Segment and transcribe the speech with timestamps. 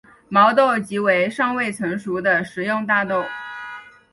[0.29, 3.23] 毛豆即为尚未成熟的食用大豆。